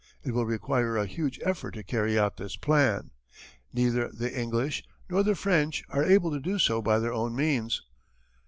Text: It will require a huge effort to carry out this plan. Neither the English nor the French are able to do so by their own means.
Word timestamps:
It 0.23 0.31
will 0.31 0.47
require 0.47 0.97
a 0.97 1.05
huge 1.05 1.39
effort 1.45 1.75
to 1.75 1.83
carry 1.83 2.17
out 2.17 2.37
this 2.37 2.55
plan. 2.55 3.11
Neither 3.71 4.07
the 4.09 4.35
English 4.35 4.83
nor 5.11 5.21
the 5.21 5.35
French 5.35 5.83
are 5.89 6.03
able 6.03 6.31
to 6.31 6.39
do 6.39 6.57
so 6.57 6.81
by 6.81 6.97
their 6.97 7.13
own 7.13 7.35
means. 7.35 7.83